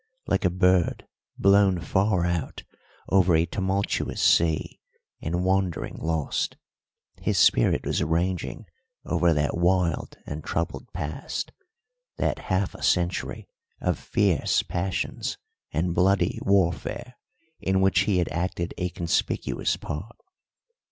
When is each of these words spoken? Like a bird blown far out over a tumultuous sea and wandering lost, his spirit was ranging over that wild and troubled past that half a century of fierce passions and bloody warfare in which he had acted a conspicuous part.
Like 0.25 0.45
a 0.45 0.49
bird 0.49 1.07
blown 1.37 1.79
far 1.79 2.25
out 2.25 2.63
over 3.09 3.35
a 3.35 3.45
tumultuous 3.45 4.19
sea 4.19 4.79
and 5.21 5.43
wandering 5.45 5.95
lost, 5.97 6.57
his 7.21 7.37
spirit 7.37 7.85
was 7.85 8.01
ranging 8.03 8.65
over 9.05 9.31
that 9.31 9.55
wild 9.59 10.17
and 10.25 10.43
troubled 10.43 10.91
past 10.91 11.51
that 12.17 12.39
half 12.49 12.73
a 12.73 12.81
century 12.81 13.47
of 13.79 13.99
fierce 13.99 14.63
passions 14.63 15.37
and 15.71 15.93
bloody 15.93 16.39
warfare 16.41 17.13
in 17.59 17.79
which 17.79 17.99
he 17.99 18.17
had 18.17 18.29
acted 18.29 18.73
a 18.79 18.89
conspicuous 18.89 19.77
part. 19.77 20.15